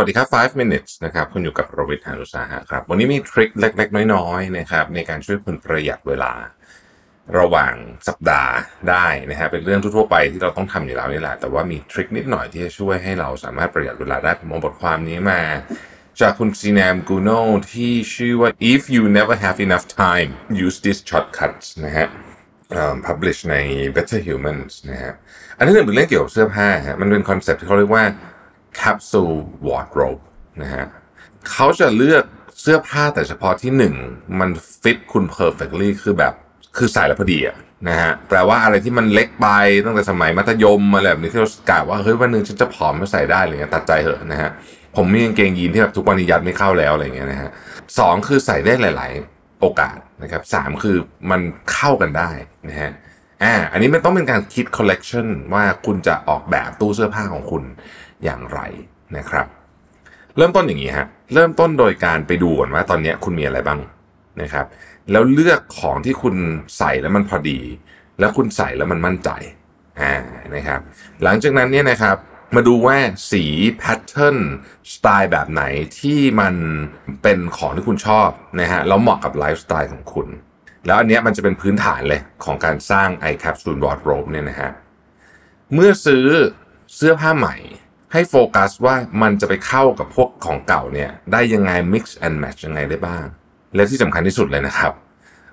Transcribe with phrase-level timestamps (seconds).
[0.00, 6.32] วัสดีครับ 5 minutes นะครับ คุณอยู่กับรวิทยานุสาหะครับ วันนี้มีทริคเล็ก ๆ น้อย ๆ นะครับ ในการช่วยคุณประหยัดเวลา
[7.38, 7.74] ระหว่าง
[8.08, 8.52] สัปดาห์
[8.90, 15.40] ได้นะฮะ เป็นเรื่องทั่วไปที่เราต้องทำอยู่แล้วนี่แหละ แต่ว่ามี trick นิดหน่อยที่จะช่วยให้เราสามารถประหยัดเวลาได้ ผมเอาบทความนี้มา
[16.20, 17.30] จากคุณ Sinem Günel
[17.72, 20.30] ที่ชื่อว่า if you never have enough time
[20.64, 22.08] use these shortcuts นะฮะ
[23.06, 23.56] publish ใน
[23.94, 25.12] Better Humans นะฮะ
[25.56, 28.04] อันนี้เป็นเรื่องเกี่ยวกับเสื้อผ้าฮะ มันเป็น concept ที่เขาเรียกว่า
[28.80, 30.22] capsule wardrobe
[30.62, 30.84] นะฮะ
[31.50, 32.24] เขาจะเลือก
[32.60, 33.94] เสื้อผ้าแต่เฉพาะที่หนึ่ง
[34.40, 34.50] มัน
[34.82, 36.34] ฟิตคุณ perfectly คือแบบ
[36.76, 37.56] คือใส่แล้วพอดีอะ
[37.88, 39.48] นะฮะแปลว่าอะไรที่มันเล็กไป
[39.84, 44.50] ตั้งแต่สมัยมัธยมมาแบบนี้ที่เรากะว่าเฮ้ยวันหนึ่งฉันจะผอมมาใส่ได้อะไรเงี้ยตัดใจเหอะนะฮะ
[44.96, 47.50] ผมมีกางเกงยีนที่แบบทุกวันนี้ยัดไม่เข้าแล้วอะไรเงี้ยนะฮะ
[47.98, 50.96] สองคือใส่ได้หลาย ๆ โอกาสนะครับสามคือ
[51.30, 51.40] มัน
[51.72, 52.30] เข้ากันได้
[52.68, 52.90] นะฮะ
[53.42, 57.62] อ่าอันนี้มันต้องเป็นการคิดคอลเลกชันว่าคุณจะออกแบบตู้เสื้อผ้าของคุณ
[58.24, 58.60] อย่างไร
[59.16, 59.46] นะครับ
[60.36, 63.80] เริ่มต้นอย่างนี้ฮะเริ่มต้นโดยการไปดูก่อนว่าตอนนี้คุณมีอะไรบ้าง
[64.42, 64.66] นะครับ
[65.10, 66.34] แล้วเลือกของที่คุณ
[66.78, 67.60] ใส่แล้วมันพอดี
[68.18, 69.30] แล้วคุณใส่แล้วมันมั่นใจ
[70.00, 70.14] อ่า
[70.54, 70.80] นะครับ
[71.22, 72.16] หลังจากนั้นเนี่ยนะครับ
[72.54, 72.96] มาดูว่า
[73.30, 73.44] สี
[73.78, 74.38] pattern
[74.94, 75.62] สไตล์แบบไหน
[75.98, 76.54] ที่มัน
[77.22, 78.28] เป็นของที่คุณชอบ
[78.60, 80.28] นะฮะแล้วเหมาะกับไลฟ์สไตล์ของคุณ
[80.86, 84.70] แล้วอันเนี้ยมันจะเป็นพื้นฐานเลยของการสร้าง ไอ้ capsule wardrobe เนี่ยนะฮะ
[85.74, 86.26] เมื่อซื้อ
[86.94, 87.56] เสื้อผ้าใหม่
[88.12, 93.24] ให้โฟกัสว่ามันจะไปเข้ากับพวกของเก่าเนี่ยได้ยังไง mix and match ยังไงได้บ้าง
[93.74, 94.92] และที่สำคัญที่สุดเลยนะครับ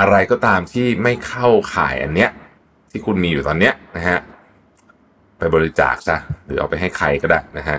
[0.00, 2.30] อะไรก็ตามที่ไม่เข้าขายอันเนี้ย
[2.90, 4.18] ที่คุณมีอยู่ตอนเนี้ยนะฮะ
[5.38, 7.78] ไปบริจาคซะหรือเอาไปให้ใครก็ได้นะฮะ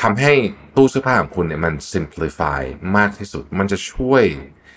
[0.00, 0.32] ทำให้
[0.76, 2.60] ตู้เสื้อผ้าของคุณเนี่ยมัน simplify
[2.96, 4.24] มากที่สุด มันจะช่วย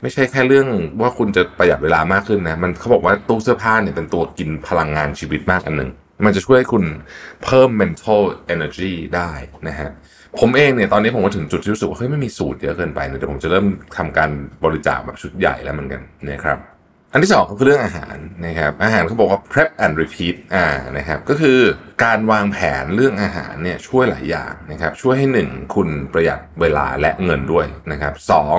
[0.01, 0.68] ไม่ใช่แค่เรื่อง
[1.01, 5.91] ว่าคุณจะประหยัดเวลามากขึ้นนะ มันเขาบอกว่าตู้เสื้อผ้าเนี่ยเป็นตัวกินพลังงานชีวิตมากอันหนึ่ง
[6.25, 6.84] มันจะช่วยให้คุณ
[7.44, 8.22] เพิ่ม mental
[8.53, 9.31] energy ได้
[9.67, 9.89] นะฮะ
[10.39, 13.67] ผมเองเนี่ยตอนนี้ผมก็ถึงจุดที่รู้สึกว่าเฮ้ยไม่มีสูตรเยอะเกินไปนะเดี๋ยวผมจะเริ่ม
[13.97, 14.29] ทำการ
[14.63, 16.59] บริจาคแบบชุดใหญ่แล้วเหมือนกันนะครับ
[17.12, 20.67] อันที่สองก็คือเรื่องอาหารนะครับอาหารเขาบอกว่า prep and repeat อ่า
[20.97, 21.59] นะครับก็คือ
[22.03, 28.57] การวางแผนเรื่องอาหารเนี่ยช่วยหลายอย่างนะครับช่วยให้หนึ่งคุณประหยัดเวลาและเงินด้วยนะครับสอง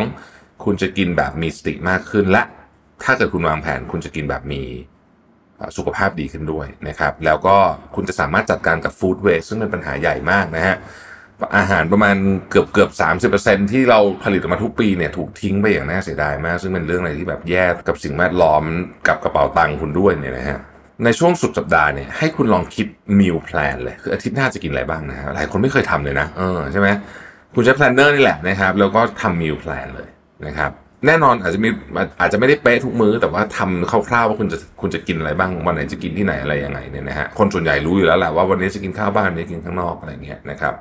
[0.65, 2.43] คุณจะกินแบบมีสติมากขึ้นและ
[3.05, 4.63] ถ้าเกิดคุณวางแผนคุณจะกินแบบมี
[5.77, 7.57] สุขภาพดีขึ้นด้วยนะครับ แล้วก็
[7.95, 10.77] คุณจะสามารถจัดการกับ food waste ซึ่งเป็นปัญหาใหญ่มากนะฮะ
[11.57, 12.17] อาหารประมาณ
[12.51, 18.63] เกือบเกือบสามสิบเปอร์เซ็นต์ที่เราผลิตออกมาทุกปีเนี่ยถูกทิ้งไปอย่างน่าเสียดายมาก ซึ่งเป็นเรื่องอะไรที่แบบแย่กับสิ่งแวดล้อม
[19.09, 20.59] กับกระเป๋าตังค์คุณด้วยเนี่ยนะฮะ
[21.05, 22.87] ในช่วงสุดสัปดาห์เนี่ยให้คุณลองคิด
[23.19, 26.89] meal plan เลยคืออาทิตย์หน้าจะกินอะไรบ้างนะฮะหลายคนไม่เคยทำเลยนะเออใช่ไหม
[27.55, 30.09] คุณใช้ planner นี่แหละนะครับแล้วก็ทำ meal plan เลย
[30.47, 30.71] นะครับ
[31.07, 31.69] แน่นอนอาจจะมี
[32.21, 40.75] อาจจะไม่ได้เป๊ะทุกมื้อ แต่ว่าทำคร่าวๆว่าคุณจะคุณจะกินอะไรบ้างวันไหนจะกินที่ไหนอะไรยังไงเนี่ยนะฮะคนส่วนใหญ่รู้อยู่แล้วแหละว่าวันนี้จะกินข้าวบ้านวันนี้กินข้างนอกอะไรเงี้ยนะครับ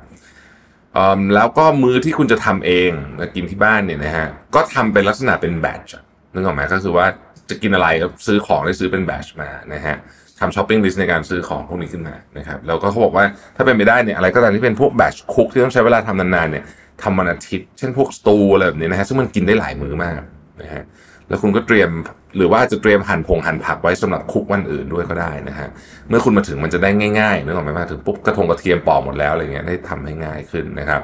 [1.35, 2.91] แล้วก็มื้อที่คุณจะทำเอง
[3.35, 5.93] กินที่บ้านเนี่ยนะฮะก็ทำเป็นลักษณะเป็นแบทช์
[6.33, 7.05] นึกออกไหมก็คือว่า
[7.49, 9.95] จะกินอะไรก็ซื้อของได้ซื้อเป็นแบทช์มานะฮะ
[10.39, 16.63] ทำช้อปปิ้งลิสต์ในการซื้อของพวกนี้ขึ้นมานะครับแล้วก็เขาบอกว่าถ้าเป็นไปได้เนี่ยอะไรก็ตามที่เป็นพวกแบทช์คุกที่ต้องใช้เวลาทำนานๆเนี่ย
[17.01, 20.21] ทำวันอาทิตย์ เช่นพวกสตูอะไรแบบนี้นะฮะซึ่งมันกินได้หลายมื้อมาก
[20.61, 20.83] นะฮะ
[21.29, 21.89] แล้วคุณก็เตรียม
[22.37, 25.67] หรือว่าจะเตรียมหั่นผงหั่นผักไว้สำหรับคุกวันอื่นด้วยก็ได้นะฮะ
[26.09, 26.89] เมื่อคุณมาถึงมันจะได้
[27.19, 31.01] ง่ายๆนึกออกไหมมาถึงปุ๊บกระทงกระเทียมปอกหมดแล้วอะไรเงี้ยได้ทำให้ง่ายขึ้นนะครับ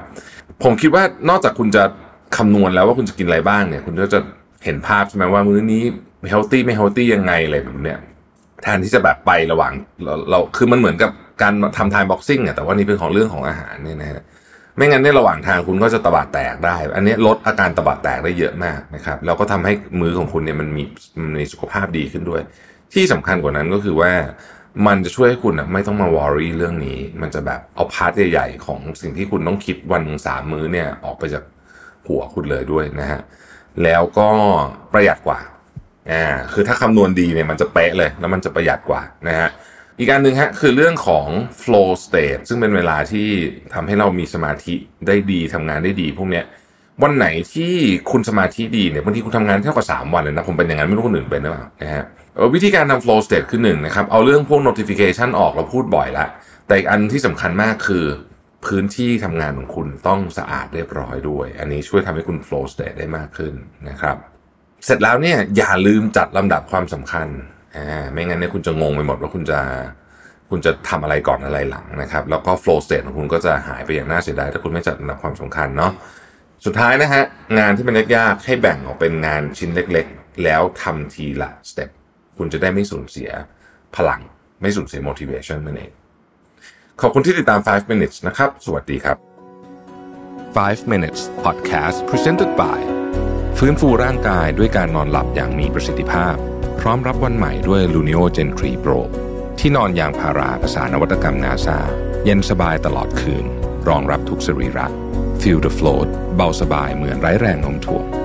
[0.63, 1.83] ผมคิดว่านอกจากคุณจะ
[2.37, 4.19] คำนวณแล้วว่าคุณจะกินอะไรบ้างเนี่ย คุณก็จะ
[4.65, 5.83] เห็นภาพใช่ไหมว่ามื้อนี้
[6.29, 7.99] เฮลตี้ไม่เฮลตี้ยังไงอะไรแบบเนี้ย
[8.63, 9.73] แทนที่จะแบบไประหว่าง
[10.03, 11.11] เราเราคือมันเหมือนกับ
[11.41, 14.21] การทำ timeboxing เนี่ยแต่ว่านี่เป็นของเรื่องของอาหารเนี่ยนะฮะ
[14.79, 20.83] ไม่งั้นในระหว่างทางคุณก็จะตะบะแตกได้ อันนี้ลดอาการตะบะแตกได้เยอะมากนะครับแล้วก็ทำให้มื้อของคุณเนี่ยมันมี
[21.37, 22.41] มีสุขภาพดีขึ้นด้วย
[22.93, 24.11] ที่สำคัญกว่านั้นก็คือว่า
[24.87, 31.43] มันจะช่วยให้คุณอะไม่ต้องมา worry เรื่องนี้ มันจะแบบเอา part ใหญ่ๆ ของสิ่งที่คุณต้องคิดวันสามมื้อเนี่ยออกไปจาก
[32.07, 33.21] หัวคุณเลยด้วยนะฮะ
[33.83, 34.27] แล้วก็
[34.93, 35.39] ประหยัดกว่า
[36.11, 36.23] อ่า
[36.53, 39.49] คือถ้าคำนวณดีเนี่ยมันจะเป๊ะเลย แล้วมันจะประหยัดกว่านะฮะ
[39.99, 41.27] อีกการหนึ่งฮะคือเรื่องของ
[41.61, 43.27] flow state ซึ่งเป็นเวลาที่
[43.73, 44.75] ทำให้เรามีสมาธิ
[45.07, 46.45] ได้ดีทำงานได้ดี พวกเนี้ย
[47.03, 47.73] วันไหนที่
[48.11, 52.03] คุณสมาธิดีเนี่ยบางทีคุณทำงานเท่ากับสามวันเลยนะ ผมเป็นอย่างนั้นไม่รู้คนอื่นเป็นหรือเปล่านะฮะ
[52.53, 56.25] วิธีการทำ flow state คือหนึ่งนะครับ เอาเรื่องพวก notification ออกเราพูดบ่อยละ
[56.67, 58.05] แต่อีกอันที่สำคัญมากคือ
[58.65, 63.53] พื้นที่ทำงานของคุณต้องสะอาดเรียบร้อยด้วย อันนี้ช่วยทำให้คุณ flow state ได้มากขึ้น
[63.89, 64.17] นะครับ
[64.85, 67.27] เสร็จแล้วเนี่ยอย่าลืมจัดลำดับความสำคัญ
[67.75, 69.59] อ่าไม่งั้นเนี่ยคุณจะงงไปหมดว่าคุณจะ
[70.49, 75.91] คุณจะทำอะไรก่อนอะไรหลังนะครับ แล้วก็ flow state ของคุณก็จะหายไปอย่างน่าเสียดายถ้าคุณไม่จัดลำดับความสำคัญเนาะ
[76.65, 77.23] สุดท้ายนะฮะ
[77.59, 81.89] งานที่เป็นยากๆให้แบ่งออกเป็นงานชิ้นเล็กๆ แล้วทำทีละสเต็ป
[82.37, 83.29] คุณจะได้ไม่สูญเสีย
[83.95, 84.21] พลัง
[84.61, 85.91] ไม่สูญเสีย motivation นั่นเอง
[87.01, 89.17] ขอบคุณที่ติดตาม 5 minutes นะครับ สวัสดีครับ
[90.55, 92.79] 5 minutes podcast presented by
[93.59, 96.35] ฟื้นฟูร่างกายด้วยการนอนหลับอย่างมีประสิทธิภาพ
[96.79, 98.99] พร้อมรับวันใหม่ด้วย Luno Gen 3 Pro
[99.59, 101.79] ที่นอนยางพาราภาษานวัตกรรมนาซา
[102.25, 103.45] เย็นสบายตลอดคืน
[103.87, 104.87] รองรับทุกสรีระ
[105.41, 108.18] Feel the float เบาสบายเหมือนไร้แรงโน้มถ่วง